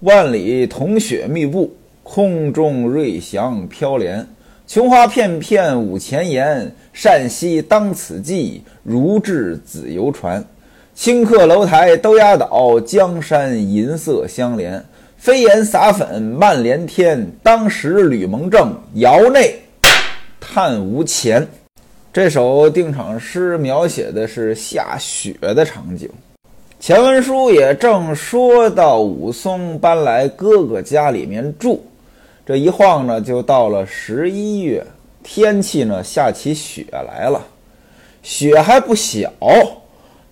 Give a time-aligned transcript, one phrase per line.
[0.00, 1.74] 万里铜雪密布，
[2.04, 4.24] 空中瑞祥飘连。
[4.64, 10.44] 琼花片片舞前沿，善兮当此际，如掷紫游船。
[10.96, 14.80] 顷刻楼台都压倒，江山银色相连。
[15.16, 19.56] 飞檐洒粉漫连天，当时吕蒙正，窑内
[20.38, 21.44] 叹无钱。
[22.12, 26.08] 这首定场诗描写的是下雪的场景。
[26.80, 31.84] 前文书也正说到武松搬来哥哥家里面住，
[32.46, 34.86] 这一晃呢，就到了十一月，
[35.22, 37.44] 天气呢下起雪来了，
[38.22, 39.30] 雪还不小。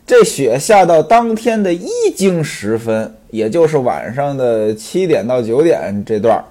[0.06, 6.42] 这雪下到当天的一更时分，也就是晚上的七点到九点这段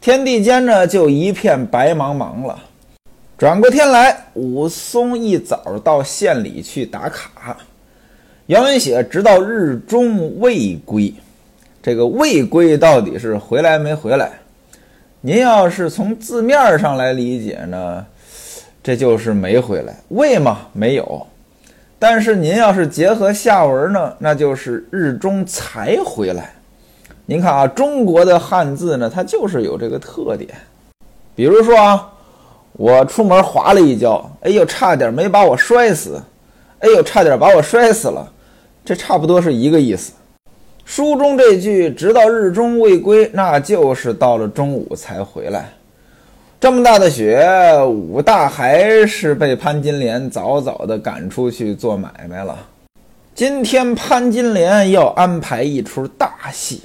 [0.00, 2.58] 天地间呢就一片白茫茫了。
[3.38, 7.56] 转过天来，武松一早到县里去打卡。
[8.48, 11.12] 原文写直到日中未归，
[11.82, 14.30] 这个未归到底是回来没回来？
[15.20, 18.06] 您要是从字面上来理解呢，
[18.82, 19.94] 这就是没回来。
[20.08, 21.26] 未嘛没有。
[21.98, 26.54] 但是您要是结合下文呢，那就是日中才回来。
[27.26, 30.48] 您看啊，中国的汉字呢，它就是有这个特点。
[31.36, 32.10] 比如说啊，
[32.72, 36.18] 我出门滑了一跤，哎呦，差点没把我摔死，
[36.78, 38.26] 哎呦，差点把我摔死了，
[38.88, 40.14] 这差不多是一个意思。
[40.86, 45.68] 书中这句“直到日中未归”，那就是到了中午才回来。
[46.58, 47.46] 这么大的雪，
[47.84, 52.56] 武大还是被潘金莲早早的赶出去做买卖了。
[53.34, 56.80] 今天潘金莲要安排一出大戏，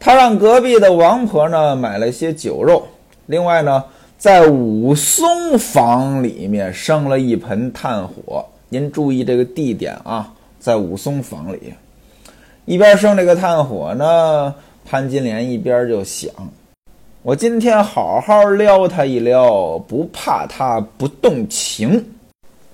[0.00, 2.84] 他让隔壁的王婆呢买了些酒肉，
[3.26, 3.84] 另外呢，
[4.18, 8.44] 在武松房里面生了一盆炭火。
[8.68, 10.28] 您注意这个地点啊，
[10.68, 11.72] 在武松房里，
[12.66, 16.30] 一边生这个炭火呢，潘金莲一边就想。
[17.22, 22.04] 我今天好好撩他一撩，不怕他不动情。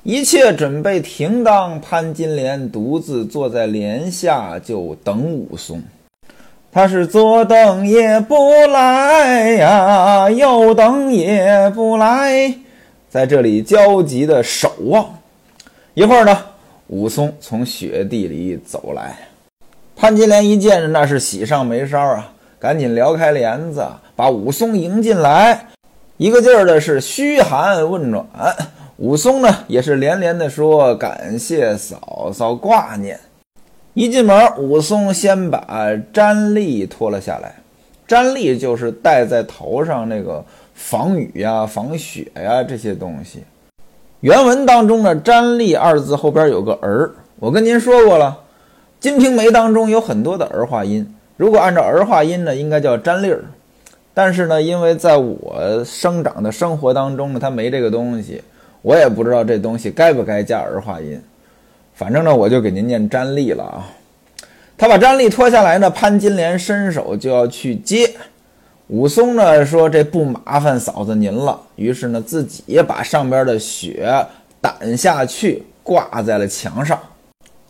[0.02, 5.80] 一切准备停当，潘金莲独自坐在帘下，就等武松。
[6.72, 12.52] 他是左等也不来呀，右等也不来，
[13.08, 15.08] 在这里焦急的守望。
[15.94, 16.36] 一会儿呢，
[16.88, 19.16] 武松从雪地里走来，
[19.96, 22.30] 潘金莲一见，那是喜上眉梢啊。
[22.58, 25.68] 赶紧撩开帘子，把武松迎进来，
[26.16, 28.26] 一个劲儿的是嘘寒问暖。
[28.96, 33.18] 武松呢，也是连连的说感谢嫂嫂挂念。
[33.94, 37.54] 一进门，武松先把毡笠脱了下来，
[38.06, 40.44] 毡笠就是戴在头上那个
[40.74, 43.42] 防雨呀、防雪呀这些东西。
[44.24, 48.38] 原文当中的“毡笠”二字后边有个儿，我跟您说过了，
[49.02, 51.14] 《金瓶梅》当中有很多的儿化音。
[51.36, 53.44] 如果按照儿化音呢，应该叫粘粒儿，
[54.14, 58.42] 但是呢，因为在我生长的生活当中呢，它没这个东西，
[58.80, 61.20] 我也不知道这东西该不该加儿化音。
[61.92, 63.84] 反正呢，我就给您念粘立了啊。
[64.78, 68.10] 他把粘立脱下来呢，潘金莲伸手就要去接，
[68.88, 74.26] 武松呢说这不麻烦嫂子您了，于是呢自己也把上边的雪
[74.60, 76.98] 掸下去挂在了墙上，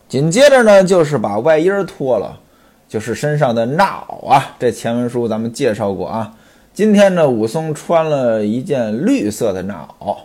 [0.08, 2.40] 紧接着呢就是把外衣脱了。
[2.86, 6.32] 就是身上的衲袄啊，这前文书咱们介绍过啊。
[6.72, 10.16] 今天呢，武松穿了一件绿色的衲袄。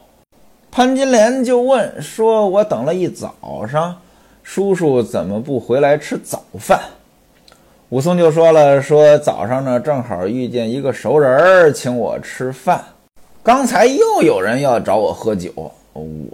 [0.70, 3.96] 潘金莲就问说：“我等了一早上，
[4.44, 6.80] 叔叔怎么不回来吃早饭？”
[7.90, 12.84] 武松就说了：“说早上呢，正好遇见一个熟人请我吃饭，
[13.42, 15.52] 刚才又有人要找我喝酒，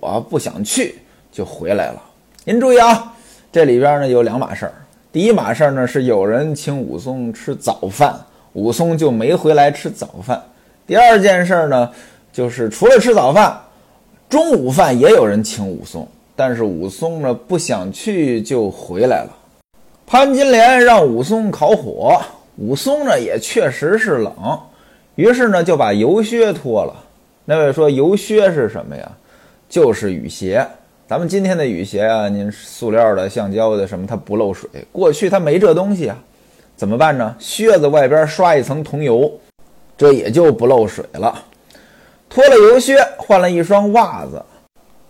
[0.01, 0.95] 我不想去，
[1.31, 2.01] 就回来了。
[2.43, 3.13] 您注意啊，
[3.53, 4.73] 这里边呢有两码事儿。”
[5.13, 8.19] 第一码事儿呢是有人请武松吃早饭，
[8.51, 10.43] 武松就没回来吃早饭。
[10.85, 11.89] 第二件事呢，
[12.33, 13.57] 就是除了吃早饭，
[14.27, 16.05] 中午饭也有人请武松，
[16.35, 19.29] 但是武松呢不想去就回来了。
[20.07, 22.21] 潘金莲让武松烤火，
[22.57, 24.33] 武松呢也确实是冷，
[25.15, 26.95] 于是呢就把油靴脱了。
[27.43, 29.11] 那位说油靴是什么呀？
[29.67, 30.65] 就是雨鞋。
[31.07, 34.69] 咱们今天的雨鞋啊，您塑料的、橡胶的什么，它不漏水。
[34.91, 36.17] 过去它没这东西啊，
[36.75, 37.35] 怎么办呢？
[37.39, 39.31] 靴子外边刷一层桐油，
[39.97, 41.43] 这也就不漏水了。
[42.29, 44.43] 脱了油靴，换了一双袜子，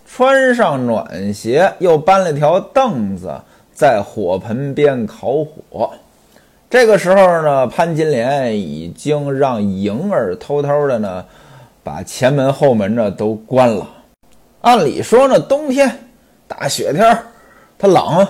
[0.05, 3.33] 穿上暖鞋，又搬了条凳子，
[3.75, 5.91] 在火盆边烤火。
[6.69, 11.23] 这个时候呢，潘金莲已经让莹儿偷偷的呢，
[11.83, 13.87] 把前门后门呢都关了。
[14.61, 15.91] 按理说呢，冬天
[16.47, 17.23] 大雪天儿，
[17.77, 18.25] 它冷，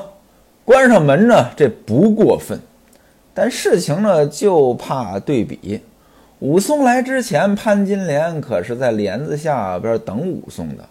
[0.66, 2.60] 关上门呢，这不过分。
[3.34, 5.80] 但事情呢，就怕对比。
[6.40, 10.84] 武松来之前，潘金莲可是在帘子下边等武松的，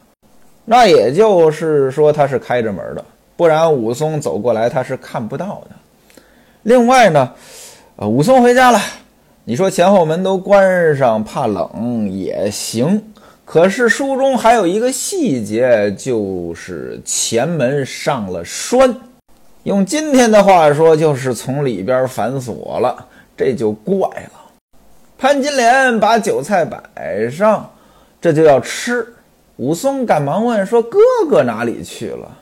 [0.65, 3.05] 那也就是说他是开着门的，
[3.37, 5.77] 不然武松走过来他是看不到的。
[6.63, 7.33] 另外呢，
[7.97, 8.81] 呃，武松回家了，
[9.45, 13.13] 你说前后门都关上，怕冷也行。
[13.45, 18.95] 可是书中还有一个细节，就是前门上了栓，
[19.65, 24.41] 用今天的话说，就是从里边反锁了，这就怪了。
[25.19, 27.71] 潘金莲把酒菜摆上，
[28.21, 29.07] 这就要吃。
[29.57, 30.99] 武松赶忙问说：“哥
[31.29, 32.39] 哥哪里去了？”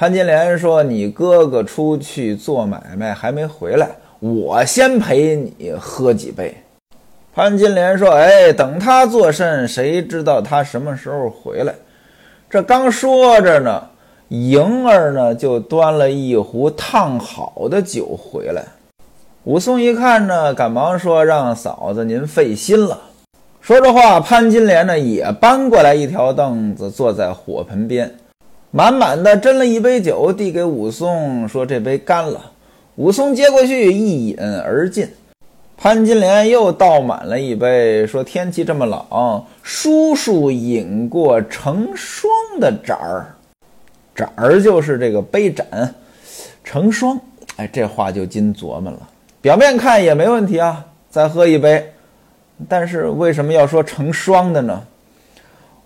[0.00, 3.86] 潘金莲说：“你哥哥出去做买卖，还没回来，
[4.18, 6.56] 我先陪你喝几杯。”
[7.36, 9.68] 潘金莲说：“哎，等他做甚？
[9.68, 11.74] 谁知道他什么时候回来？”
[12.48, 13.82] 这刚说着呢，
[14.28, 18.64] 莹儿呢就端了一壶烫好的酒回来。
[19.44, 22.98] 武松一看呢，赶忙说：“让嫂子您费心了。”
[23.60, 28.10] 说着话，潘金莲呢也搬过来一条凳子，坐在火盆边，
[28.72, 32.52] 满满的斟了一杯酒，递给武松，说：“这杯干了。”
[32.94, 35.08] 武松接过去，一饮而尽。
[35.76, 42.30] 潘金莲又倒满了一杯，说：“天气这么冷，叔叔饮过成霜
[42.60, 43.34] 的盏儿，
[44.14, 45.66] 盏儿就是这个杯盏，
[46.62, 47.18] 成霜。”
[47.56, 48.98] 哎，这话就经琢磨了。
[49.40, 51.92] 表面看也没问题啊，再喝一杯。
[52.68, 54.82] 但是为什么要说成双的呢？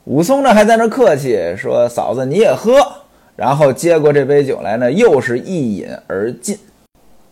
[0.05, 2.75] 武松呢还在那客气说：“嫂子你也喝。”
[3.37, 6.59] 然后接过这杯酒来呢，又是一饮而尽。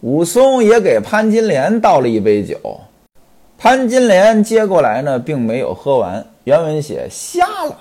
[0.00, 2.58] 武松也给潘金莲倒了一杯酒，
[3.56, 6.24] 潘金莲接过来呢，并没有喝完。
[6.44, 7.78] 原文写瞎了，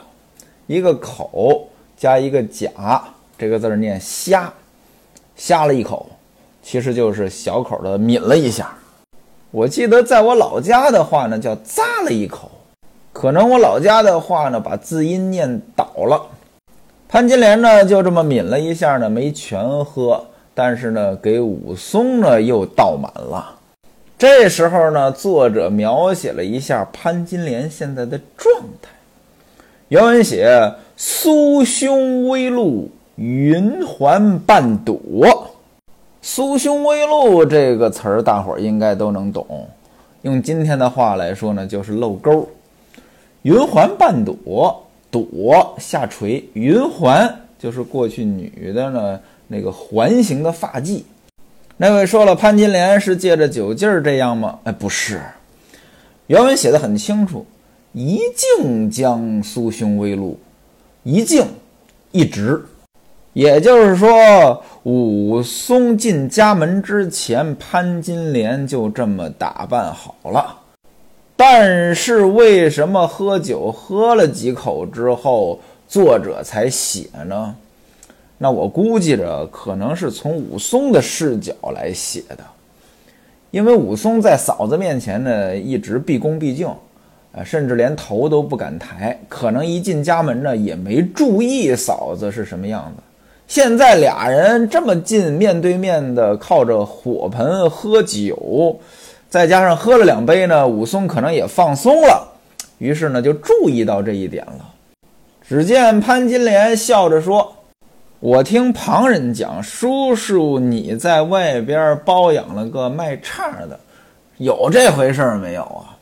[0.67, 1.67] 一个口
[1.97, 2.69] 加一个甲，
[3.37, 4.53] 这个字儿念瞎，
[5.35, 6.05] 瞎了一口。
[6.61, 8.71] 其实就是小口的抿了一下，
[9.49, 12.51] 我记得在我老家的话呢叫咂了一口，
[13.13, 16.21] 可能我老家的话呢把字音念倒了。
[17.07, 23.57] 潘金莲呢就这么抿了一下呢，没全喝，但是呢给武松呢又倒满了。
[24.17, 28.89] 这时候呢作者描写了一下潘金莲现在的状态，
[29.89, 35.51] 原文写酥胸微露，云环半朵。
[36.23, 39.67] 酥胸微露这个词儿，大伙儿应该都能懂。
[40.21, 42.47] 用今天的话来说呢，就是露沟。
[43.43, 51.01] 云环半朵，朵下垂，云环就是过去女的呢那个环形的发髻。
[51.77, 54.59] 那位说了，潘金莲是借着酒劲儿这样吗？
[54.63, 55.19] 哎，不是。
[56.27, 57.43] 原文写的很清楚，
[57.93, 60.39] 一径将酥胸微露，
[61.01, 61.43] 一径
[62.11, 62.63] 一直。
[63.33, 70.60] 也就是说，武松进家门之前，潘金莲就这么打扮好了。
[71.43, 77.55] 但是为什么喝酒喝了几口之后，作者才写呢？
[78.37, 82.43] 那我估计着可能是从武松的视角来写的，
[83.49, 86.67] 因为武松在嫂子面前呢一直毕恭毕敬，
[87.31, 93.01] 啊，甚至连头都不敢抬，可能一进家门呢也没注意嫂子是什么样子。
[93.47, 98.79] 现在俩人这么近，面对面的靠着火盆喝酒，
[99.31, 102.27] 再加上喝了两杯呢，武松可能也放松了，
[102.79, 104.69] 于是呢就注意到这一点了。
[105.47, 107.55] 只见潘金莲笑着说
[108.19, 113.79] ：“我听旁人讲，叔叔你在外边包养了个卖唱的，
[114.35, 115.95] 有这回事没有啊？”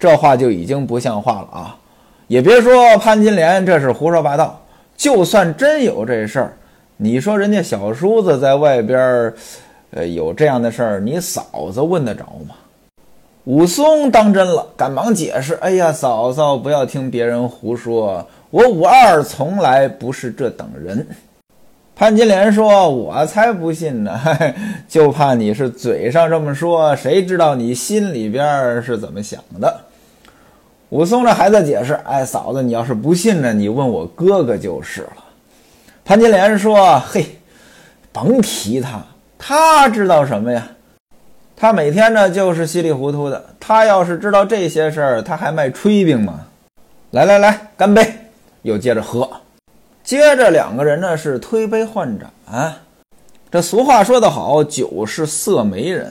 [0.00, 1.76] 这话就已经不像话了啊！
[2.28, 4.58] 也别说潘金莲这是胡说八道，
[4.96, 6.56] 就算真有这事儿。
[6.96, 9.30] 你说人家小叔子在外边，
[9.90, 12.54] 呃，有这样的事儿，你嫂子问得着吗？
[13.44, 21.06] 武松当真了，赶忙解释：“哎呀，嫂嫂不要听别人胡说，我武二从来不是这等人。”
[21.96, 24.20] 潘金莲说：“我才不信呢，
[24.88, 29.80] 就怕你是嘴上这么说，谁知道你心里边是怎么想的？”
[30.90, 35.24] 武松呢还在解释：“哎，嫂子，你要是不信呢，你问我哥哥就是了。”
[36.04, 37.24] 潘金莲说：“嘿，
[38.12, 39.02] 甭提他，
[39.38, 40.66] 他知道什么呀？
[41.60, 43.44] 他每天呢就是稀里糊涂的。
[43.60, 46.46] 他要是知道这些事儿，他还卖炊饼吗？
[47.10, 48.14] 来来来，干杯！
[48.62, 49.30] 又接着喝。
[50.02, 52.74] 接着两个人呢是推杯换盏。
[53.50, 56.10] 这俗话说得好，酒是色媒人。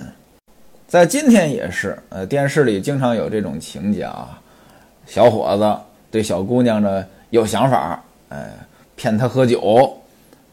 [0.88, 4.40] 在今天也是，呃，电视里经常有这种情节啊。
[5.08, 5.76] 小伙子
[6.12, 8.54] 对小姑娘呢有想法，哎。”
[8.96, 9.98] 骗她喝酒，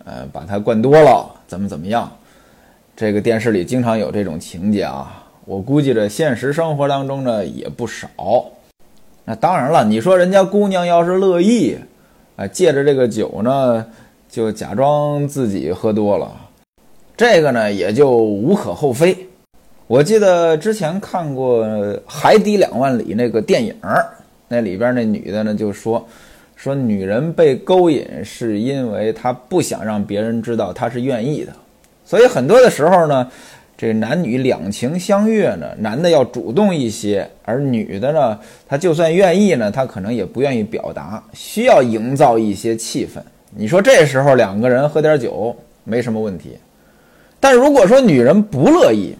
[0.05, 2.09] 呃，把她灌多了，怎么怎么样？
[2.97, 5.23] 这个电视里经常有这种情节啊。
[5.45, 8.09] 我估计这现实生活当中呢也不少。
[9.27, 11.77] 那当然了，你说人家姑娘要是乐意，
[12.37, 13.85] 啊，借着这个酒呢，
[14.31, 16.33] 就假装自己喝多了，
[17.17, 19.15] 这个呢也就无可厚非。
[19.87, 21.67] 我记得之前看过
[22.07, 23.75] 《海底两万里》那个电影，
[24.49, 26.05] 那里边那女的呢就说，
[26.57, 31.53] 说女人被勾引是因为她不想让别人知道她是愿意的，
[32.07, 33.31] 所以很多的时候呢。
[33.79, 43.21] 这男女两情相悦呢，男的要主动一些，而女的呢，她就算愿意呢，她可能也不愿意表达，需要营造一些气氛。
[43.55, 46.57] 你说这时候两个人喝点酒没什么问题，
[47.39, 49.15] 但如果说女人不乐意，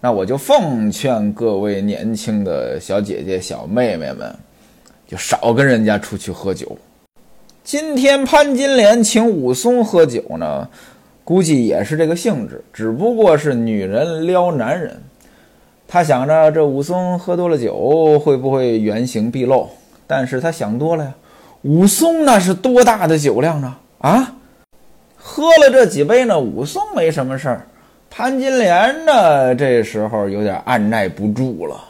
[0.00, 4.34] 那我就奉劝各位年轻的小姐姐、小妹妹们，
[5.06, 6.74] 就少跟人家出去喝酒。
[7.62, 10.66] 今天潘金莲请武松喝酒呢。
[11.32, 14.94] 估计也是这个性质，只不过是女人撩男人。
[15.88, 19.66] 他想着这武松喝多了酒会不会原形毕露？
[20.06, 21.14] 但是他想多了呀，
[21.62, 23.74] 武松那是多大的酒量呢？
[24.00, 24.34] 啊，
[25.16, 27.66] 喝了这几杯呢，武松没什么事儿，
[28.10, 31.82] 潘金莲呢这时候有点按耐不住了。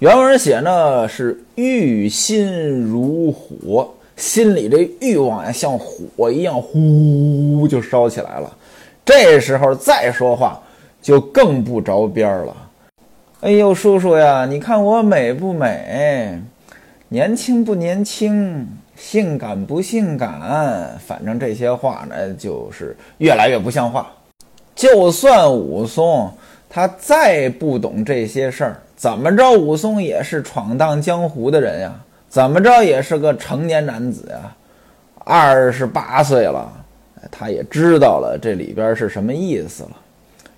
[0.00, 3.88] 原文写呢是欲心如火。
[4.16, 8.50] 心里这欲望呀，像火一样，呼就烧起来了。
[9.04, 10.60] 这时候再说话，
[11.00, 12.56] 就更不着边了。
[13.42, 16.40] 哎呦，叔叔呀，你看我美不美？
[17.08, 18.66] 年轻不年轻？
[18.96, 20.98] 性感不性感？
[21.06, 24.10] 反正这些话呢，就是越来越不像话。
[24.74, 26.32] 就算武松
[26.68, 31.94] 他再不懂这些事儿，怎么着，武松也是闯荡江湖的人呀。
[32.28, 34.54] 怎么着也是个成年男子呀，
[35.24, 36.70] 二十八岁了，
[37.30, 39.90] 他也知道了这里边是什么意思了。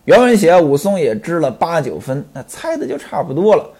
[0.04, 3.70] 原文写武松也知了八九分，那猜的就差不多了。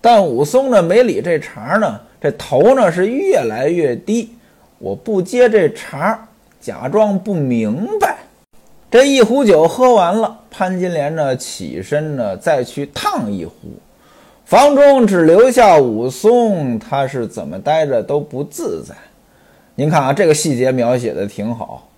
[0.00, 4.34] 但武松呢没理这茬呢，这头呢是越来越低。
[4.78, 6.28] 我不接这茬，
[6.60, 8.18] 假装不明白。
[8.90, 13.52] 这一壶酒喝完了，潘金莲呢起身呢再去烫一壶。
[14.54, 18.94] 房中只留下武松，他是怎么待着都不自在。
[19.74, 21.88] 您看啊，这个细节描写的挺好。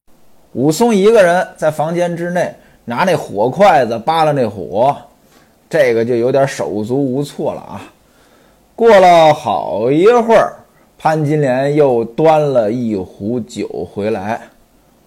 [0.54, 2.50] 武松一个人在房间之内
[2.86, 4.96] 拿那火筷子扒拉那火，
[5.68, 7.82] 这个就有点手足无措了啊。
[8.74, 10.54] 过了好一会儿，
[10.96, 14.40] 潘金莲又端了一壶酒回来，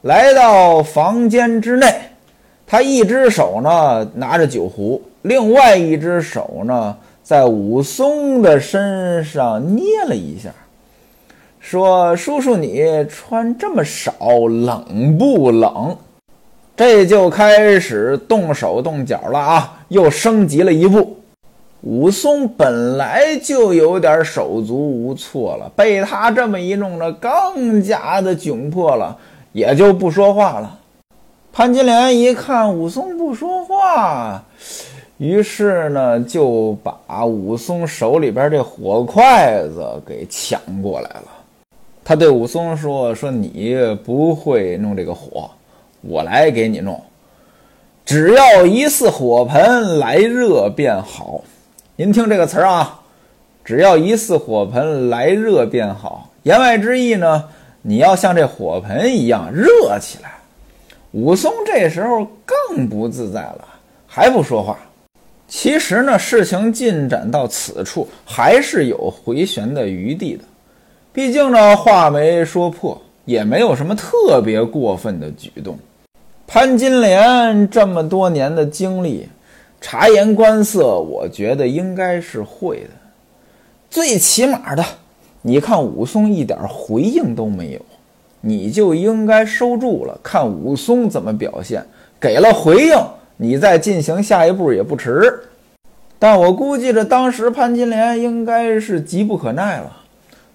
[0.03, 1.95] 来到房间之内，
[2.67, 6.95] 他一只手呢拿着酒壶，另外一只手呢。
[7.29, 10.49] 在武松的身上捏了一下，
[11.59, 14.15] 说：“叔叔，你穿这么少，
[14.47, 15.95] 冷不冷？”
[16.75, 21.19] 这就开始动手动脚了啊，又升级了一步。
[21.81, 29.15] 武松本来就有点手足无措了，被他这么一弄呢，更加的窘迫了，
[29.51, 30.79] 也就不说话了。
[31.53, 34.43] 潘金莲一看武松不说话。
[35.19, 41.25] 于是呢，就把武松手里边这火筷子给抢过来了。
[42.05, 45.51] 他对武松说：“说你不会弄这个火，
[45.99, 46.97] 我来给你弄。
[48.05, 51.41] 只要一似火盆来热便好。
[51.97, 53.01] 您听这个词儿啊，
[53.65, 56.29] 只要一似火盆来热便好。
[56.43, 57.43] 言外之意呢，
[57.81, 60.31] 你要像这火盆一样热起来。”
[61.11, 63.67] 武松这时候更不自在了，
[64.07, 64.79] 还不说话。
[65.49, 70.43] 其实呢，事情进展到此处还是有回旋的余地的。
[71.11, 75.77] 毕竟呢，话没说破，也没有什么特别过分的举动。
[76.45, 79.27] 潘金莲这么多年的经历，
[79.81, 82.89] 察言观色，我觉得应该是会的。
[83.89, 84.85] 最起码的，
[85.41, 87.81] 你看武松一点回应都没有，
[88.39, 91.83] 你就应该收住了，看武松怎么表现。
[92.19, 92.95] 给了回应。
[93.41, 95.39] 你再进行下一步也不迟，
[96.19, 99.89] 但我估计着当时潘金莲应该是急不可耐了，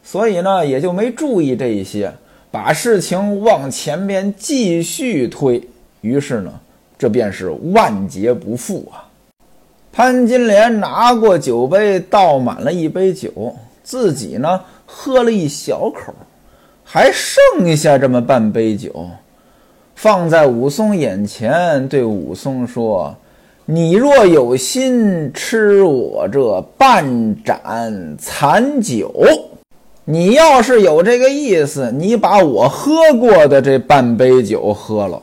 [0.03, 2.13] 所以呢也就没注意这一些，
[2.51, 5.67] 把事情往前边继续推。
[6.03, 6.53] 于是呢，
[6.99, 9.09] 这便是万劫不复啊！
[9.91, 16.13] 潘金莲拿过酒杯，倒满了一杯酒，自己呢喝了一小口，
[16.85, 19.09] 还剩下这么半杯酒。
[20.05, 23.17] 放在武松眼前，对武松说
[23.65, 27.03] ：“你若有心吃我这半
[27.43, 29.11] 盏残酒，
[30.05, 35.23] 你要是有这个意思，你把我喝过的这半杯酒喝了。”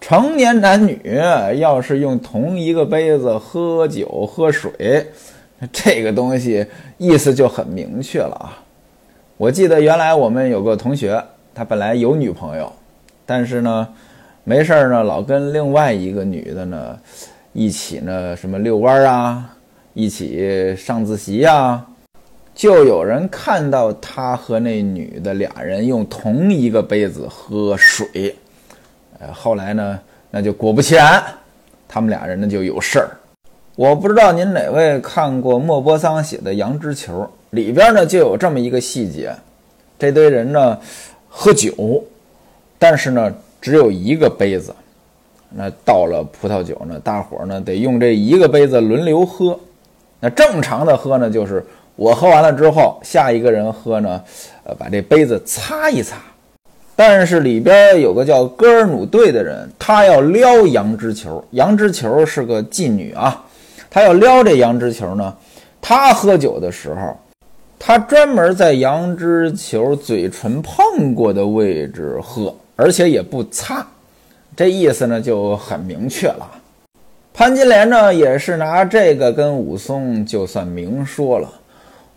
[0.00, 0.98] 成年男女
[1.58, 5.06] 要是用同一个杯子喝酒喝水，
[5.70, 6.64] 这个东西
[6.96, 8.56] 意思就很明确了啊。
[9.36, 11.22] 我记得原来我们有个同学，
[11.54, 12.72] 他本来有女朋友，
[13.30, 13.86] 但是呢，
[14.42, 16.98] 没事儿呢，老跟另外一个女的呢
[17.52, 19.54] 一起呢什么遛弯啊，
[19.92, 21.84] 一起上自习呀，
[22.54, 28.34] 就有人看到他和那女的俩人用同一个杯子喝水。
[29.18, 31.22] 呃，后来呢，那就果不其然，
[31.86, 33.10] 他们俩人呢就有事儿。
[33.76, 37.20] 我不知道您哪位看过莫泊桑写的《羊脂球》，
[37.50, 39.34] 里边呢就有这么一个细节：
[39.98, 40.78] 这堆人呢
[41.28, 42.02] 喝酒，
[42.78, 44.74] 但是呢只有一个杯子。
[45.50, 49.58] 那倒了葡萄酒呢，大伙儿呢得用这一个杯子轮流喝。
[50.20, 51.64] 那正常的喝呢，就是
[51.96, 54.22] 我喝完了之后，下一个人喝呢，
[54.64, 56.16] 呃，把这杯子擦一擦。
[56.94, 61.42] 但是里边有个叫戈尔努队的人，他要撩羊脂球。
[61.52, 63.42] 羊脂球是个妓女啊，
[63.88, 65.34] 他要撩这羊脂球呢。
[65.80, 67.16] 他喝酒的时候，
[67.78, 73.84] 他专门在羊脂球嘴唇碰过的位置喝，而且也不擦。
[74.56, 76.48] 这意思呢就很明确了。
[77.34, 81.48] 潘金莲呢也是拿这个跟武松就算明说了。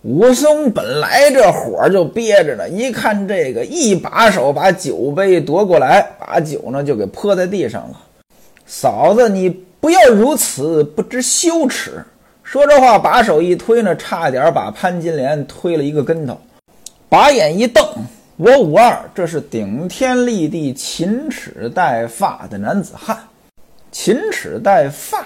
[0.04, 8.00] 武松本来这火就憋着呢，一看这个，一把手把酒杯夺过来，把酒呢就给泼在地上了。
[8.66, 9.50] 嫂子，你
[9.80, 12.04] 不要如此不知羞耻！
[12.44, 16.36] 说这话，把手一推呢，差点把潘金莲推了一个跟头。
[17.08, 17.86] 把眼一瞪，
[18.42, 23.16] 我五二这是顶天立地、秦齿带发的男子汉。
[23.92, 25.24] 秦齿带发，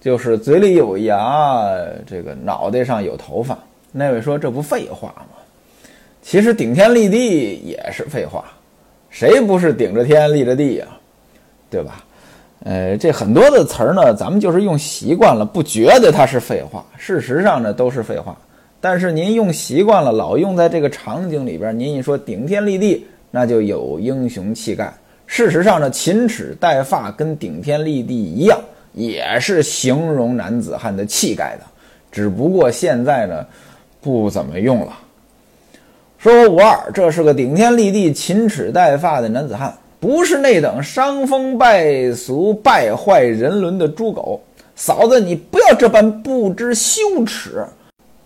[0.00, 1.62] 就是嘴里有牙，
[2.06, 3.58] 这个脑袋上有头发。
[3.92, 5.36] 那位说：“这不废话吗？
[6.22, 8.46] 其实顶天立地也是废话，
[9.10, 10.86] 谁不是顶着天立着地呀？
[11.68, 12.02] 对吧？
[12.64, 16.82] 呃，这很多的词儿呢，咱们就是用习惯了，不觉得它是废话。
[16.96, 18.34] 事实上呢，都是废话。
[18.80, 24.92] 但是您用习惯了，老用在这个场景里边，您一说顶天立地，那就有英雄气概。
[25.26, 28.58] 事实上呢，秦齿带发跟顶天立地一样，
[28.92, 31.64] 也是形容男子汉的气概的。
[32.10, 33.46] 只不过现在呢。”
[34.02, 34.98] 不怎么用了。
[36.16, 44.40] 说吴二这是个顶天立地、秦齿带发的男子汉，不是那等伤风败俗、败坏人伦的猪狗。
[44.74, 47.62] 嫂子，你不要这般不知羞耻。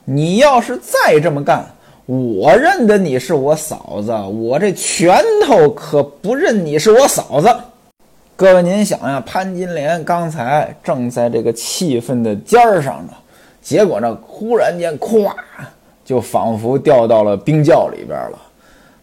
[0.04, 1.64] 你要是再这么干，
[2.04, 7.48] 我认得你是我嫂子，我这拳头可不认你是我嫂子。
[8.36, 13.12] 各位，您想呀，潘金莲刚才正在这个气愤的尖儿上呢。
[13.62, 15.32] 结果呢，忽然间，咵，
[16.04, 18.38] 就仿佛掉到了冰窖里边了。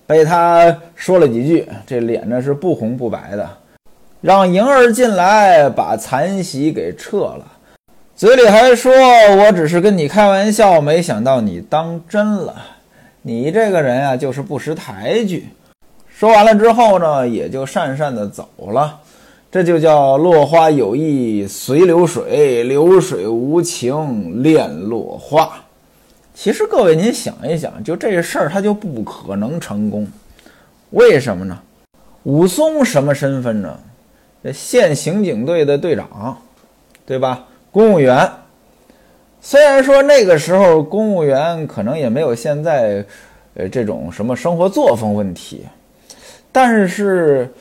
[0.06, 3.50] 被他说了几句，这脸呢是不红不白的，
[4.20, 7.46] 让莹儿进来把残席给撤了，
[8.22, 8.94] 嘴里还说
[9.36, 12.54] ：“我只是跟你开玩笑，没想到你当真了。
[13.24, 15.48] 你这个人啊，就是不识抬举。”
[16.08, 19.00] 说完了之后呢，也就讪讪的走了。
[19.52, 25.52] 这就叫落花有意随流水，流水无情恋落花。
[26.36, 30.08] 其实各位，您想一想，就这事儿，他就不可能成功。
[30.92, 31.60] 为什么呢？
[32.22, 33.80] 武松什么身份呢？
[34.44, 36.40] 这县刑警队的队长，
[37.04, 37.46] 对吧？
[37.72, 38.30] 公务员。
[39.42, 43.04] 虽然说那个时候公务员可能也没有现在，
[43.56, 45.66] 呃，这种什么生活作风问题，
[46.52, 47.52] 但是。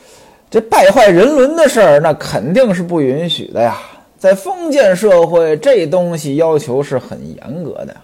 [0.53, 3.77] 这败坏人伦的事儿，那肯定是不允许的呀。
[4.17, 7.95] 在封建社会，这东西要求是很严格的。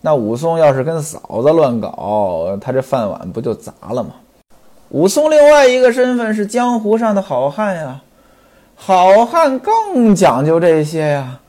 [0.00, 4.10] 那武松要是跟嫂子乱搞，他这饭碗不就砸了吗？
[4.88, 8.02] 武松另外一个身份是江湖上的好汉呀，
[8.80, 11.40] 好汉更讲究这些呀。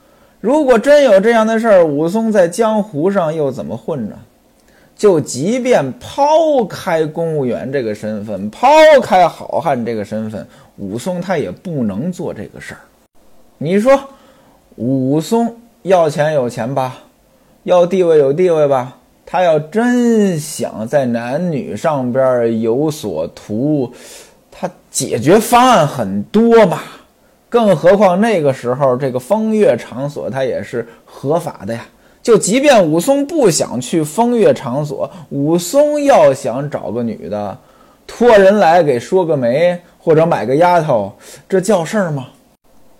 [0.42, 4.16] 如果真有这样的事儿，武松在江湖上又怎么混呢？
[4.98, 8.68] 就即便抛开公务员这个身份，抛
[9.02, 10.46] 开好汉这个身份，
[10.78, 12.82] 武松他也不能做这个事儿。
[13.58, 13.98] 你说，
[14.76, 16.98] 武松要钱有钱吧，
[17.64, 23.94] 要地位有地位吧，他要真想在男女上边有所图，
[24.52, 26.82] 他解决方案很多嘛。
[27.50, 31.86] 更何况那个时候这个风月场所，它也是合法的呀。
[32.22, 37.58] 就即便武松不想去风月场所，武松要想找个女的，
[38.06, 41.12] 托人来给说个媒或者买个丫头，
[41.48, 42.28] 这叫事儿吗？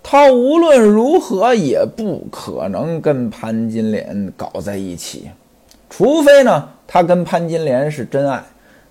[0.02, 5.30] 他无论如何也不可能跟潘金莲搞在一起，
[5.90, 8.42] 除非呢，他跟潘金莲是真爱。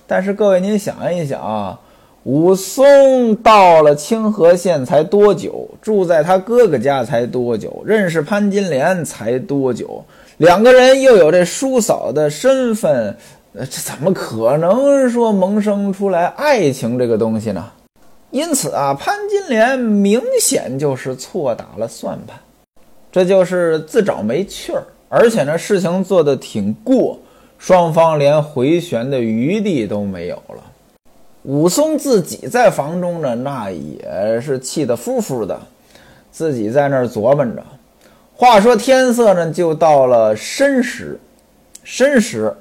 [0.05, 1.77] 但是各位您想一想啊，
[2.23, 5.67] 武松到了清河县才多久？
[5.81, 7.81] 住在他哥哥家才多久？
[7.85, 10.03] 认识潘金莲才多久？
[10.37, 13.15] 两个人又有这叔嫂的身份，
[13.53, 17.65] 呃，这怎么可能说萌生出来爱情这个东西呢？
[18.31, 22.37] 因此啊，潘金莲明显就是错打了算盘，
[23.11, 27.17] 这就是自找没趣儿，而且呢，事情做得挺过，
[27.57, 30.63] 双方连回旋的余地都没有了。
[31.43, 35.59] 武松自己在房中呢，那也是气得呼呼的，
[36.31, 37.63] 自己在那儿琢磨着。
[38.35, 41.19] 话说天色呢，就到了申时，
[41.83, 42.53] 申时，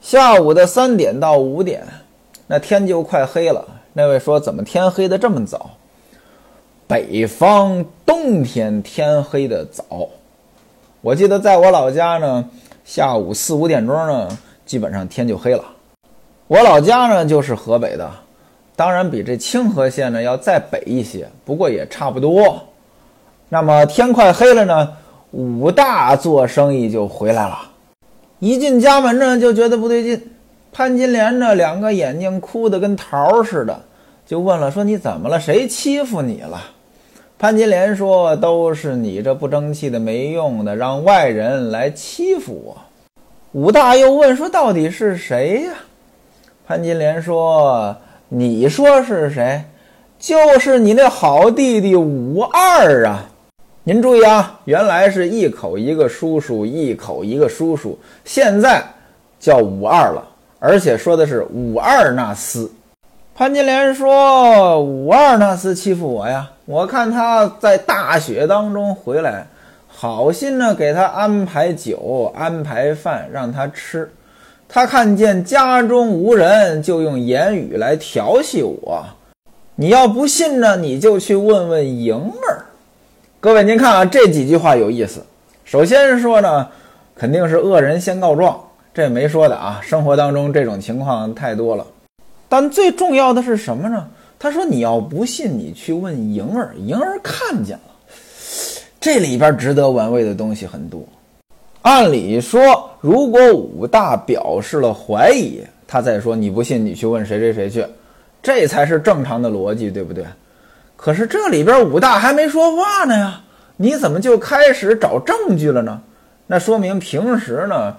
[0.00, 1.86] 下午的三点到五点，
[2.46, 3.66] 那天就快黑了。
[3.92, 5.70] 那位说：“怎么天黑的这么早？”
[6.86, 10.08] 北方冬天天黑的早，
[11.00, 12.48] 我记得在我老家呢，
[12.84, 15.64] 下午四五点钟呢，基本上天就黑了。
[16.46, 18.10] 我老家呢就是河北的，
[18.76, 22.62] 当然比这清河县呢要再北一些，不过也差不多。
[23.48, 24.92] 那么天快黑了呢，
[25.30, 27.58] 武大做生意就回来了。
[28.40, 30.30] 一进家门呢，就觉得不对劲。
[30.70, 33.80] 潘金莲呢，两个眼睛哭得跟桃似的，
[34.26, 35.40] 就问了：“说你怎么了？
[35.40, 36.60] 谁欺负你了？”
[37.38, 42.76] 潘金莲说：“都是你这不争气的、没用的，让外人来欺负我。”
[43.52, 45.72] 武大又问说：“到底是谁呀？”
[46.66, 47.94] 潘金莲说
[48.30, 49.64] ：“你说是谁？
[50.18, 53.26] 就是你那好弟弟武二啊！
[53.82, 58.82] 您注意啊，原来是一口一个叔叔，一口一个叔叔，现在
[59.38, 60.26] 叫武二了，
[60.58, 62.66] 而且说的是武二那厮。”
[63.36, 66.50] 潘金莲说：“武二那厮欺负我呀！
[66.64, 69.46] 我看他在大雪当中回来，
[69.86, 74.10] 好心呢给他安排酒、安排饭让他吃。”
[74.68, 79.04] 他看见家中无人，就用言语来调戏我。
[79.76, 82.64] 你要不信呢，你就去问问莹儿。
[83.40, 85.20] 各位，您看啊，这几句话有意思。
[85.64, 86.68] 首先说呢，
[87.14, 88.58] 肯定是恶人先告状，
[88.92, 89.80] 这没说的啊。
[89.82, 91.86] 生活当中这种情况太多了。
[92.48, 94.08] 但最重要的是什么呢？
[94.38, 96.74] 他说你要不信，你去问莹儿。
[96.78, 97.92] 莹儿看见了，
[99.00, 101.02] 这里边值得玩味的东西很多。
[101.84, 107.86] 按理说，如果武大表示了怀疑，他再说你不信，你去问谁谁谁去，
[108.42, 110.24] 这才是正常的逻辑，对不对？
[110.96, 113.38] 可是这里边武大还没说话呢呀，
[113.76, 116.00] 你怎么就开始找证据了呢？
[116.46, 117.94] 那说明平时呢，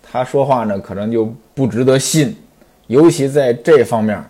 [0.00, 2.36] 他说话呢可能就不值得信，
[2.86, 4.22] 尤其在这方面。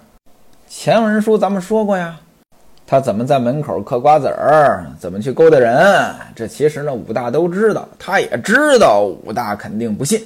[0.66, 2.18] 前文书咱们说过呀。
[2.86, 4.86] 他怎么在门口嗑瓜子儿？
[4.96, 6.14] 怎么去勾搭人？
[6.36, 10.22] 这其实呢，武大都知道，他也知道武大肯定不信。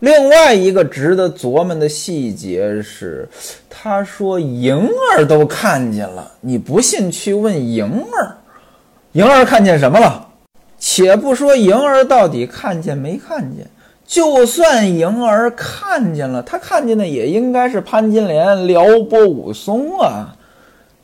[0.00, 3.28] 另外一个值得琢磨的细节是，
[3.68, 8.34] 他说莹儿都看见了，你不信去问莹儿。
[9.12, 10.26] 莹儿看见什么了？
[10.78, 13.66] 且不说莹儿到底看见没看见，
[14.04, 20.34] 就算莹儿看见了，他看见的也应该是潘金莲撩拨武松啊。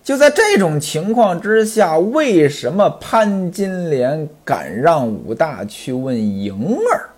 [0.08, 7.10] 就在这种情况之下，为什么潘金莲敢让武大去问莹儿？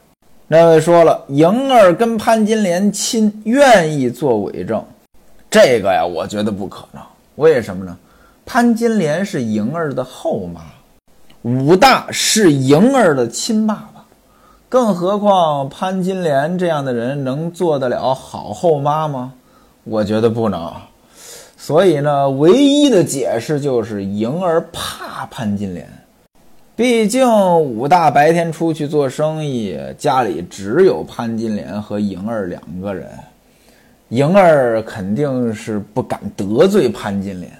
[0.48, 4.84] 那位说了，莹儿跟潘金莲亲，愿意做伪证。
[5.48, 7.00] 这个呀，我觉得不可能。
[7.36, 7.96] 为什么呢？
[8.44, 10.60] 潘金莲是莹儿的后妈，
[11.42, 14.04] 武大是莹儿的亲爸爸，
[14.68, 19.32] 更何况潘金莲这样的人能做得了好后妈吗？
[19.84, 20.72] 我觉得不能。
[21.62, 25.86] 所以呢，唯一的解释就是莹儿怕潘金莲。
[26.74, 27.28] 毕竟
[27.60, 33.10] 武大白天出去做生意，家里只有潘金莲和莹儿两个人，
[34.08, 37.52] 莹儿肯定是不敢得罪潘金莲。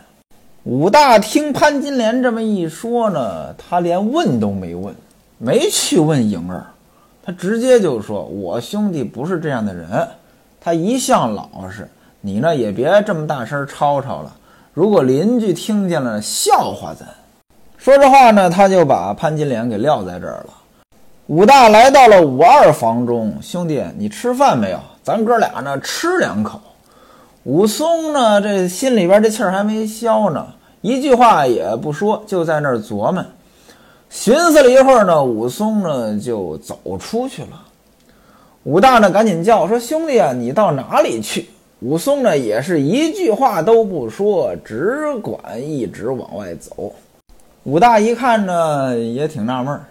[0.65, 4.95] 武大听潘金莲这么一说呢，他连问都没问，
[5.37, 6.65] 没去问莹儿，
[7.23, 10.09] 他直接就说：“我兄弟不是这样的人，
[10.59, 11.87] 他一向老实。”
[12.23, 14.31] 你呢也别这么大声吵吵了，
[14.75, 17.09] 如果邻居听见了，笑话咱。
[17.79, 20.51] 说这话呢，他就把潘金莲给撂在这儿了。
[21.29, 24.79] 武大来到了武二房中，兄弟，你吃饭没有？
[25.03, 26.61] 咱哥俩呢吃两口。
[27.45, 30.47] 武松呢这心里边这气儿还没消呢，
[30.83, 33.25] 一句话也不说，就在那儿琢磨。
[34.11, 37.63] 寻思了一会儿呢，武松呢就走出去了。
[38.65, 41.49] 武大呢赶紧叫说：“兄弟啊，你到哪里去？”
[41.81, 46.93] 武松呢，也是一句话都不说，只管一直往外走。
[47.65, 49.85] 武大一看呢，也挺纳闷儿，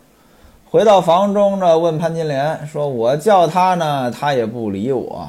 [0.69, 5.27] 回到房中呢，问潘金莲说：“我叫他呢，他也不理我。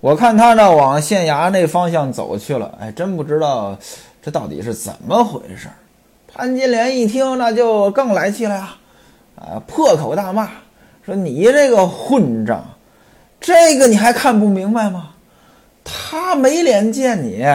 [0.00, 3.78] 我看他呢往县衙那方向走去了，哎，真不知道
[4.20, 5.68] 这到底是怎么回事。
[6.34, 8.76] 潘金莲一听，那就更来气了呀，
[9.36, 10.48] 啊，破口大骂，
[11.04, 12.64] 说你这个混账，
[13.40, 15.10] 这个你还看不明白吗？
[15.88, 17.46] 他没脸见你，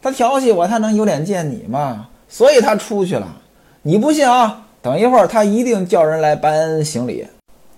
[0.00, 2.06] 他调戏我，他能有脸见你吗？
[2.28, 3.26] 所以他出去了。
[3.82, 4.62] 你不信啊？
[4.80, 7.26] 等一会儿他一定叫人来搬行李，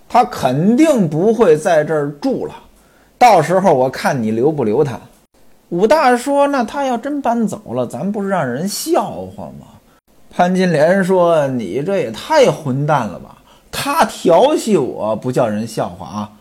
[0.07, 2.53] 他肯定不会在这儿住了。
[3.17, 4.99] 到时候我看你留不留他。
[5.69, 9.67] 武大说：“那他要真搬走了，咱不是让人笑话吗？”
[10.29, 13.37] 潘金莲说：“你这也太混蛋了吧！
[13.71, 16.31] 他调戏我不叫人笑话啊！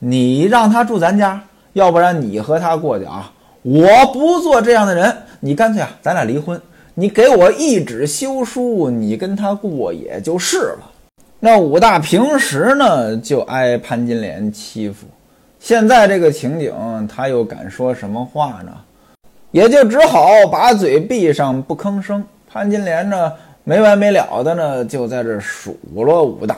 [0.00, 1.40] 你让他住咱家，
[1.74, 3.30] 要不然你和他过去啊！
[3.62, 6.60] 我不做这样的人，你干脆啊，咱俩离婚。”
[6.96, 10.90] 你给我一纸休书，你跟他过也就是了。
[11.40, 15.04] 那武大平时呢就挨潘金莲欺负，
[15.58, 16.72] 现在这个情景，
[17.12, 18.72] 他又敢说什么话呢？
[19.50, 22.24] 也就只好把嘴闭上不吭声。
[22.48, 23.32] 潘金莲呢
[23.64, 26.56] 没完没了的呢就在这数落武大，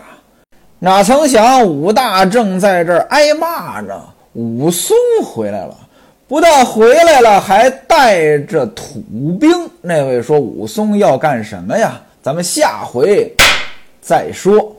[0.78, 3.94] 哪曾想武大正在这儿挨骂呢，
[4.36, 4.94] 武松
[5.24, 5.76] 回来了。
[6.28, 9.00] 不但回来了，还带着土
[9.40, 9.50] 兵。
[9.80, 12.00] 那位说武松要干什么呀？
[12.20, 13.32] 咱们下回
[14.00, 14.74] 再说。